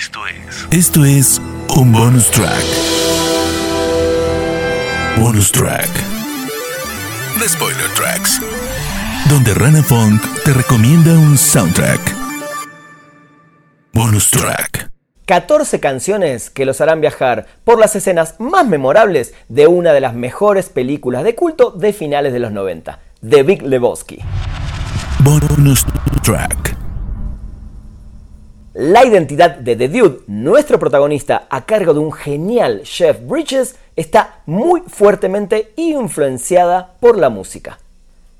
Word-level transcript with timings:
Esto 0.00 0.20
es. 0.26 0.66
Esto 0.70 1.04
es 1.04 1.42
un 1.76 1.92
bonus 1.92 2.30
track. 2.30 2.64
Bonus 5.18 5.52
track. 5.52 5.90
The 7.38 7.46
Spoiler 7.46 7.86
Tracks. 7.94 8.40
Donde 9.28 9.52
Rana 9.52 9.82
Funk 9.82 10.22
te 10.42 10.54
recomienda 10.54 11.12
un 11.12 11.36
soundtrack. 11.36 12.00
Bonus 13.92 14.30
track. 14.30 14.90
14 15.26 15.80
canciones 15.80 16.48
que 16.48 16.64
los 16.64 16.80
harán 16.80 17.02
viajar 17.02 17.46
por 17.64 17.78
las 17.78 17.94
escenas 17.94 18.36
más 18.38 18.66
memorables 18.66 19.34
de 19.50 19.66
una 19.66 19.92
de 19.92 20.00
las 20.00 20.14
mejores 20.14 20.70
películas 20.70 21.24
de 21.24 21.34
culto 21.34 21.72
de 21.72 21.92
finales 21.92 22.32
de 22.32 22.38
los 22.38 22.52
90, 22.52 23.00
The 23.28 23.42
Big 23.42 23.60
Lebowski. 23.60 24.20
Bonus 25.18 25.84
track. 26.22 26.79
La 28.82 29.04
identidad 29.04 29.56
de 29.56 29.76
The 29.76 29.88
Dude, 29.90 30.20
nuestro 30.26 30.78
protagonista 30.78 31.46
a 31.50 31.66
cargo 31.66 31.92
de 31.92 32.00
un 32.00 32.12
genial 32.12 32.80
Chef 32.84 33.18
Bridges, 33.26 33.76
está 33.94 34.40
muy 34.46 34.80
fuertemente 34.86 35.74
influenciada 35.76 36.94
por 36.98 37.18
la 37.18 37.28
música. 37.28 37.78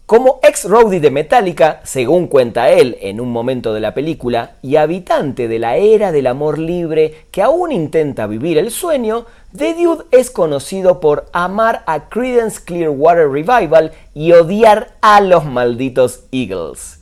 Como 0.06 0.41
ex 0.42 0.65
roadie 0.65 0.98
de 0.98 1.10
Metallica, 1.10 1.82
según 1.84 2.27
cuenta 2.27 2.70
él 2.70 2.96
en 3.02 3.20
un 3.20 3.30
momento 3.30 3.74
de 3.74 3.80
la 3.80 3.92
película, 3.92 4.52
y 4.62 4.77
habitante 4.77 5.46
de 5.46 5.59
la 5.59 5.77
era 5.77 6.10
del 6.10 6.27
amor 6.27 6.59
libre 6.59 7.27
que 7.30 7.43
aún 7.43 7.70
intenta 7.70 8.27
vivir 8.27 8.57
el 8.57 8.70
sueño, 8.70 9.27
The 9.54 9.74
Dude 9.74 10.04
es 10.10 10.30
conocido 10.30 11.01
por 11.01 11.27
amar 11.34 11.82
a 11.84 12.09
Creedence 12.09 12.65
Clearwater 12.65 13.29
Revival 13.29 13.93
y 14.15 14.32
odiar 14.32 14.95
a 15.02 15.20
los 15.20 15.45
malditos 15.45 16.20
Eagles. 16.32 16.99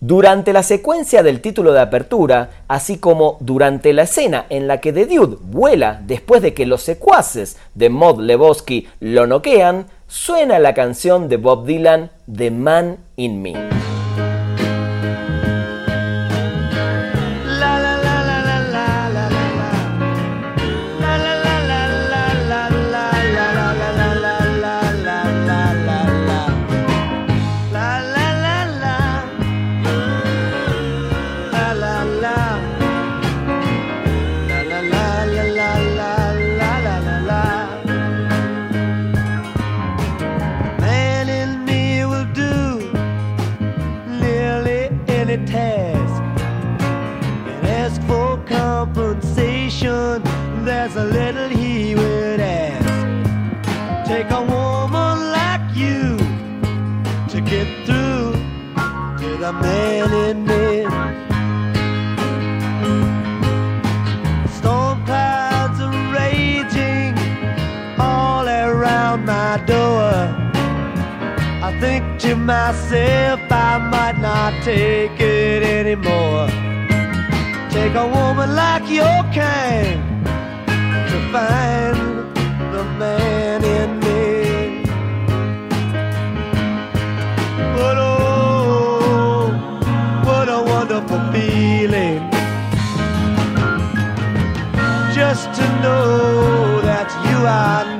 Durante 0.00 0.52
la 0.52 0.62
secuencia 0.62 1.24
del 1.24 1.40
título 1.40 1.72
de 1.72 1.80
apertura, 1.80 2.50
así 2.68 2.98
como 2.98 3.36
durante 3.40 3.92
la 3.92 4.02
escena 4.02 4.46
en 4.48 4.68
la 4.68 4.80
que 4.80 4.92
The 4.92 5.06
Dude 5.06 5.38
vuela 5.40 6.00
después 6.06 6.40
de 6.40 6.54
que 6.54 6.66
los 6.66 6.82
secuaces 6.82 7.56
de 7.74 7.90
Mod 7.90 8.20
Lebowski 8.20 8.86
lo 9.00 9.26
noquean, 9.26 9.86
suena 10.06 10.60
la 10.60 10.72
canción 10.72 11.28
de 11.28 11.36
Bob 11.36 11.66
Dylan, 11.66 12.12
The 12.32 12.52
Man 12.52 12.98
in 13.16 13.42
Me. 13.42 13.54
Myself 72.48 73.40
I 73.50 73.76
might 73.76 74.18
not 74.22 74.54
take 74.64 75.20
it 75.20 75.62
anymore. 75.62 76.48
Take 77.68 77.94
a 77.94 78.06
woman 78.06 78.54
like 78.56 78.88
your 78.88 79.20
kind 79.36 80.00
to 81.10 81.16
find 81.30 81.96
the 82.72 82.84
man 83.02 83.62
in 83.62 83.90
me. 84.00 84.82
But 87.76 87.96
oh, 87.98 89.52
what 90.24 90.48
a 90.48 90.62
wonderful 90.74 91.20
feeling 91.30 92.20
just 95.14 95.44
to 95.58 95.66
know 95.82 96.80
that 96.80 97.08
you 97.26 97.38
are 97.46 97.97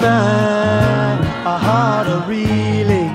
sets 0.00 1.24
my 1.44 1.58
heart 1.58 2.06
a 2.06 2.24
reeling 2.26 3.10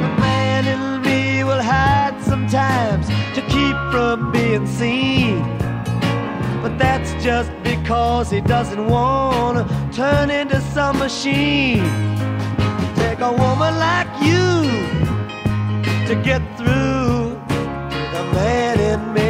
The 0.04 0.10
man 0.22 0.68
in 0.68 1.02
me 1.02 1.44
will 1.44 1.62
hide 1.62 2.18
sometimes 2.24 3.08
to 3.36 3.42
keep 3.54 3.76
from 3.92 4.32
being 4.32 4.68
seen. 4.68 5.42
But 6.62 6.78
that's 6.78 7.12
just 7.24 7.52
because 7.64 8.30
he 8.30 8.42
doesn't 8.42 8.86
want 8.88 9.58
to 9.58 9.64
turn 9.96 10.30
into 10.30 10.62
some 10.62 11.00
machine. 11.00 11.84
Take 12.96 13.20
a 13.20 13.32
woman 13.32 13.74
like 13.80 14.12
you 14.22 14.50
to 16.08 16.16
get 16.24 16.42
in 18.90 19.14
me. 19.14 19.30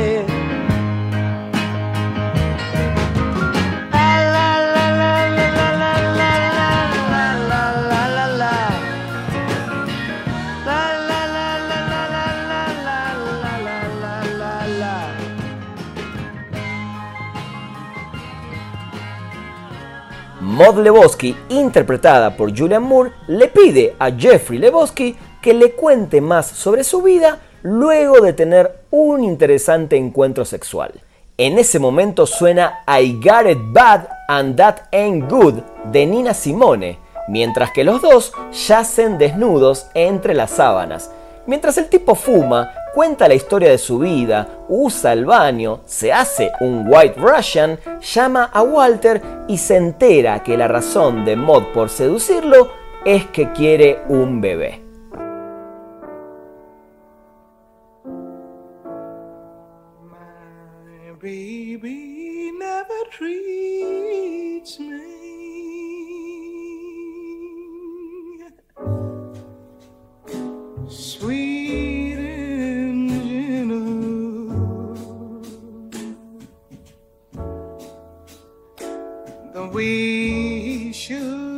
Interpretada 21.49 22.35
por 22.35 22.55
Julian 22.55 22.83
Moore, 22.83 23.11
le 23.27 23.47
pide 23.47 23.95
a 23.99 24.11
Jeffrey 24.11 24.59
Lebowski 24.59 25.15
que 25.41 25.53
le 25.53 25.71
cuente 25.71 26.21
más 26.21 26.47
sobre 26.47 26.83
su 26.83 27.01
vida 27.01 27.39
luego 27.63 28.21
de 28.21 28.33
tener 28.33 28.81
un 28.91 29.23
interesante 29.23 29.97
encuentro 29.97 30.45
sexual. 30.45 30.93
En 31.37 31.57
ese 31.57 31.79
momento 31.79 32.25
suena 32.25 32.83
I 32.85 33.13
Got 33.13 33.49
It 33.49 33.59
Bad 33.71 34.09
and 34.27 34.57
That 34.57 34.75
Ain't 34.91 35.29
Good 35.31 35.55
de 35.85 36.05
Nina 36.05 36.33
Simone, 36.33 36.99
mientras 37.29 37.71
que 37.71 37.83
los 37.83 38.01
dos 38.01 38.33
yacen 38.67 39.17
desnudos 39.17 39.87
entre 39.93 40.33
las 40.33 40.51
sábanas. 40.51 41.11
Mientras 41.45 41.77
el 41.77 41.87
tipo 41.87 42.15
fuma, 42.15 42.73
cuenta 42.93 43.27
la 43.27 43.35
historia 43.35 43.69
de 43.69 43.77
su 43.77 43.99
vida, 43.99 44.47
usa 44.67 45.13
el 45.13 45.25
baño, 45.25 45.79
se 45.85 46.11
hace 46.11 46.51
un 46.59 46.85
White 46.87 47.15
Russian, 47.17 47.79
llama 48.01 48.49
a 48.51 48.61
Walter 48.61 49.21
y 49.47 49.57
se 49.57 49.77
entera 49.77 50.43
que 50.43 50.57
la 50.57 50.67
razón 50.67 51.23
de 51.23 51.35
Mod 51.35 51.67
por 51.73 51.89
seducirlo 51.89 52.69
es 53.05 53.25
que 53.27 53.51
quiere 53.53 54.01
un 54.09 54.41
bebé. 54.41 54.88
we 80.39 80.93
should. 80.93 81.48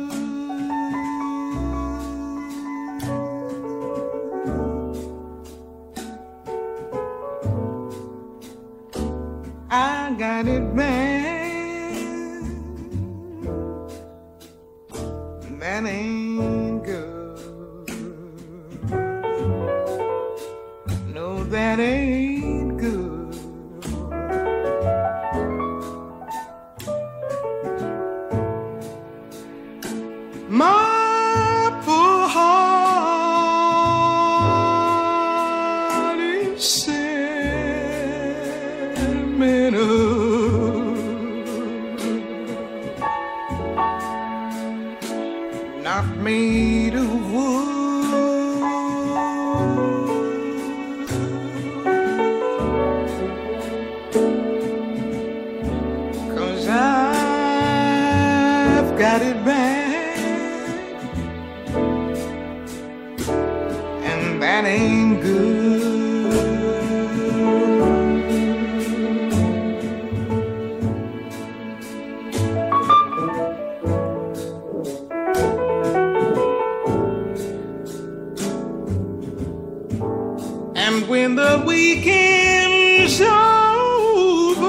And 80.92 81.08
when 81.08 81.36
the 81.36 81.62
weekend's 81.66 83.18
over 83.22 84.68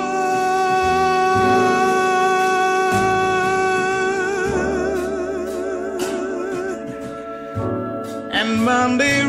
and 8.31 8.63
Monday 8.63 9.22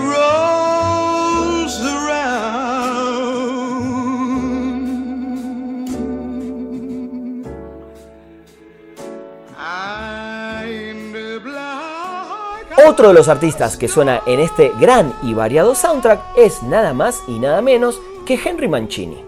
Otro 12.87 13.09
de 13.09 13.15
los 13.15 13.29
artistas 13.29 13.79
que 13.79 13.89
suena 13.89 14.21
en 14.27 14.41
este 14.41 14.71
gran 14.79 15.15
y 15.23 15.33
variado 15.33 15.75
soundtrack 15.75 16.21
es 16.37 16.63
nada 16.63 16.93
más 16.93 17.23
y 17.27 17.39
nada 17.39 17.63
menos 17.63 17.99
que 18.27 18.35
Henry 18.35 18.69
Mancini. 18.69 19.25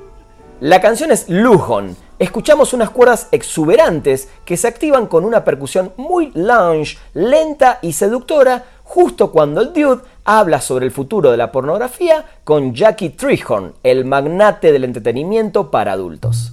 La 0.60 0.82
canción 0.82 1.10
es 1.10 1.26
Lujon. 1.30 1.96
Escuchamos 2.18 2.74
unas 2.74 2.90
cuerdas 2.90 3.28
exuberantes 3.32 4.28
que 4.44 4.58
se 4.58 4.68
activan 4.68 5.06
con 5.06 5.24
una 5.24 5.42
percusión 5.42 5.92
muy 5.96 6.32
lounge, 6.34 6.98
lenta 7.14 7.78
y 7.80 7.94
seductora, 7.94 8.62
justo 8.84 9.32
cuando 9.32 9.62
el 9.62 9.72
dude 9.72 10.02
habla 10.24 10.60
sobre 10.60 10.84
el 10.84 10.92
futuro 10.92 11.30
de 11.30 11.38
la 11.38 11.50
pornografía 11.50 12.26
con 12.44 12.74
Jackie 12.74 13.10
Trehorn, 13.10 13.72
el 13.82 14.04
magnate 14.04 14.70
del 14.70 14.84
entretenimiento 14.84 15.70
para 15.70 15.92
adultos. 15.92 16.52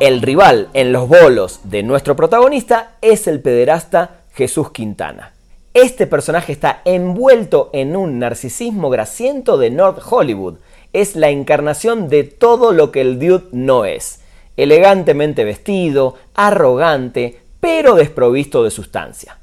El 0.00 0.22
rival 0.22 0.70
en 0.72 0.94
los 0.94 1.06
bolos 1.06 1.60
de 1.64 1.82
nuestro 1.82 2.16
protagonista 2.16 2.92
es 3.02 3.26
el 3.26 3.40
pederasta 3.40 4.22
Jesús 4.32 4.70
Quintana. 4.70 5.34
Este 5.74 6.06
personaje 6.06 6.52
está 6.52 6.80
envuelto 6.86 7.68
en 7.74 7.94
un 7.94 8.18
narcisismo 8.18 8.88
grasiento 8.88 9.58
de 9.58 9.68
North 9.68 10.00
Hollywood. 10.08 10.54
Es 10.94 11.16
la 11.16 11.28
encarnación 11.28 12.08
de 12.08 12.24
todo 12.24 12.72
lo 12.72 12.90
que 12.92 13.02
el 13.02 13.18
dude 13.18 13.44
no 13.52 13.84
es. 13.84 14.22
Elegantemente 14.56 15.44
vestido, 15.44 16.14
arrogante, 16.34 17.38
pero 17.60 17.94
desprovisto 17.94 18.64
de 18.64 18.70
sustancia. 18.70 19.36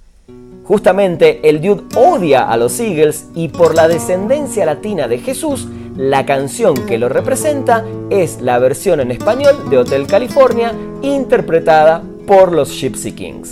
Justamente 0.64 1.48
el 1.48 1.62
dude 1.62 1.84
odia 1.96 2.50
a 2.50 2.58
los 2.58 2.80
Eagles 2.80 3.28
y 3.36 3.50
por 3.50 3.76
la 3.76 3.88
descendencia 3.88 4.66
latina 4.66 5.08
de 5.08 5.20
Jesús, 5.20 5.68
la 5.98 6.26
canción 6.26 6.76
que 6.86 6.98
lo 6.98 7.10
representa 7.10 7.84
es 8.12 8.40
la 8.40 8.60
versión 8.60 9.00
en 9.00 9.12
español 9.12 9.70
de 9.70 9.80
Hotel 9.80 10.06
California 10.06 10.72
interpretada 11.02 12.04
por 12.28 12.52
los 12.52 12.70
Gypsy 12.70 13.14
Kings. 13.14 13.52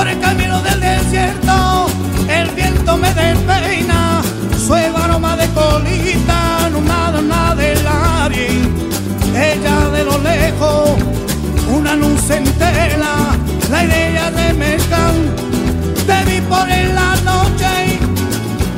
por 0.00 0.08
el 0.08 0.18
camino 0.18 0.62
del 0.62 0.80
desierto, 0.80 1.86
el 2.26 2.48
viento 2.52 2.96
me 2.96 3.12
despeina, 3.12 4.22
suave 4.66 4.90
aroma 4.96 5.36
de 5.36 5.46
colita, 5.48 6.70
no 6.72 6.80
nada 6.80 7.54
del 7.54 7.86
aire, 7.86 8.62
ella 9.36 9.90
de 9.90 10.04
lo 10.04 10.16
lejos, 10.16 10.92
una 11.68 11.96
luz 11.96 12.30
entera, 12.30 13.12
la 13.70 13.84
idea 13.84 14.30
de 14.30 14.54
mezcal, 14.54 15.16
te 16.06 16.24
vi 16.24 16.40
por 16.48 16.66
en 16.70 16.94
la 16.94 17.16
noche, 17.16 17.98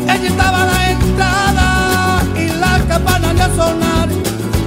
ella 0.03 0.29
estaba 0.29 0.63
a 0.63 0.67
la 0.67 0.91
entrada 0.91 2.23
y 2.35 2.49
la 2.59 2.81
campana 2.89 3.33
ya 3.33 3.49
sonar, 3.55 4.09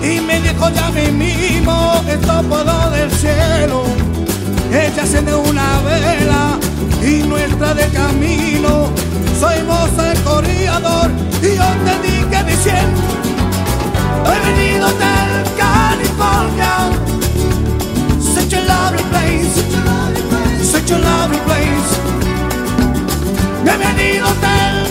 y 0.02 0.22
me 0.22 0.40
dijo 0.40 0.70
ya 0.70 0.90
mí 0.92 1.12
mismo, 1.12 2.02
esto 2.08 2.42
puedo 2.44 2.85
ella 4.76 5.06
de 5.06 5.34
una 5.34 5.80
vela 5.84 6.60
y 7.02 7.24
nuestra 7.24 7.74
de 7.74 7.88
camino. 7.92 8.92
Soy 9.40 9.64
moza 9.64 10.12
el 10.12 10.22
corredor 10.22 11.12
y 11.42 11.56
yo 11.56 11.68
te 11.86 11.94
dije 12.06 12.44
diciendo, 12.44 13.02
he 14.26 14.38
venido 14.52 14.88
del 14.88 15.46
California. 15.56 16.92
Such 18.20 18.54
a 18.54 18.62
lovely 18.66 19.04
place, 19.12 19.56
such 20.62 20.92
a 20.92 20.98
lovely 20.98 21.40
place. 21.46 21.92
Bienvenido 23.64 24.28
del 24.42 24.85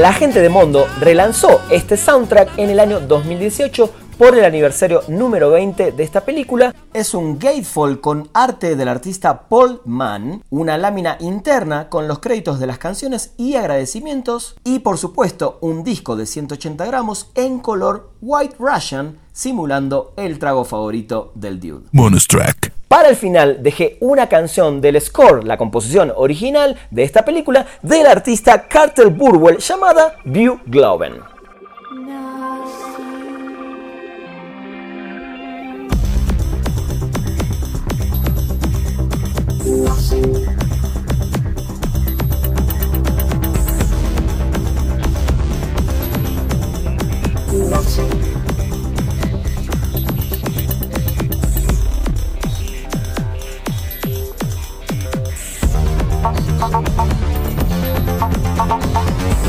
La 0.00 0.14
gente 0.14 0.40
de 0.40 0.48
Mondo 0.48 0.86
relanzó 0.98 1.60
este 1.70 1.98
soundtrack 1.98 2.56
en 2.56 2.70
el 2.70 2.80
año 2.80 3.00
2018 3.00 3.92
por 4.16 4.34
el 4.34 4.46
aniversario 4.46 5.02
número 5.08 5.50
20 5.50 5.92
de 5.92 6.02
esta 6.02 6.24
película. 6.24 6.74
Es 6.94 7.12
un 7.12 7.38
gatefold 7.38 8.00
con 8.00 8.30
arte 8.32 8.76
del 8.76 8.88
artista 8.88 9.46
Paul 9.50 9.82
Mann, 9.84 10.42
una 10.48 10.78
lámina 10.78 11.18
interna 11.20 11.90
con 11.90 12.08
los 12.08 12.18
créditos 12.20 12.58
de 12.58 12.66
las 12.66 12.78
canciones 12.78 13.34
y 13.36 13.56
agradecimientos 13.56 14.56
y 14.64 14.78
por 14.78 14.96
supuesto 14.96 15.58
un 15.60 15.84
disco 15.84 16.16
de 16.16 16.24
180 16.24 16.82
gramos 16.86 17.30
en 17.34 17.58
color 17.58 18.12
White 18.22 18.56
Russian 18.58 19.18
simulando 19.32 20.14
el 20.16 20.38
trago 20.38 20.64
favorito 20.64 21.30
del 21.34 21.60
dude. 21.60 21.88
Bonus 21.92 22.26
track. 22.26 22.79
Para 22.90 23.08
el 23.08 23.14
final 23.14 23.62
dejé 23.62 23.98
una 24.00 24.28
canción 24.28 24.80
del 24.80 25.00
score, 25.00 25.44
la 25.44 25.56
composición 25.56 26.12
original 26.16 26.76
de 26.90 27.04
esta 27.04 27.24
película, 27.24 27.64
del 27.82 28.04
artista 28.04 28.66
Carter 28.66 29.10
Burwell 29.10 29.58
llamada 29.58 30.16
View 30.24 30.58
Globen. 30.66 31.20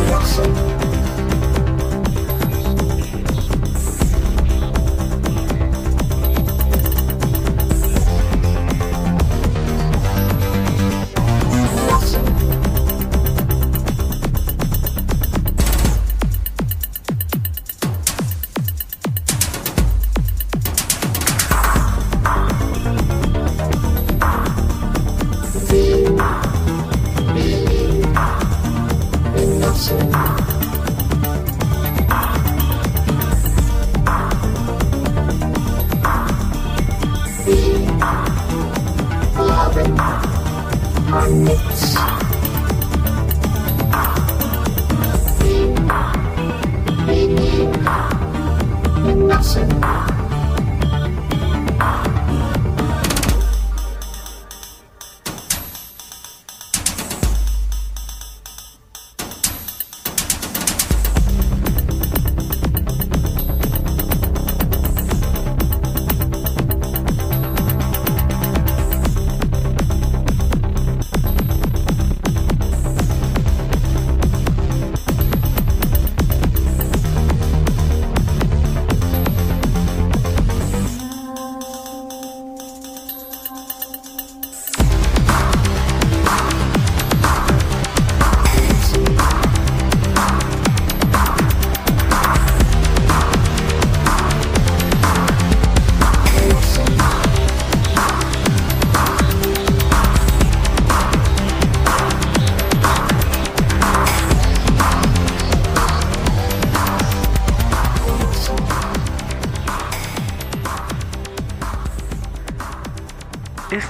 Merci. 0.09 0.41
dancing. 49.41 50.00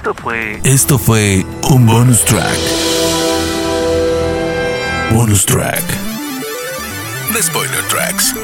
Esto 0.02 0.14
fue. 0.14 0.60
Esto 0.64 0.98
fue 0.98 1.46
un 1.70 1.86
bonus 1.86 2.24
track. 2.24 2.58
Bonus 5.12 5.46
track. 5.46 5.84
The 7.32 7.40
Spoiler 7.40 7.84
Tracks. 7.88 8.34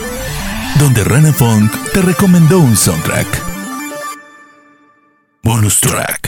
Donde 0.78 1.02
Rana 1.02 1.32
Funk 1.32 1.72
te 1.92 2.00
recomendó 2.00 2.60
un 2.60 2.76
soundtrack. 2.76 3.26
Bonus 5.42 5.80
track. 5.80 6.27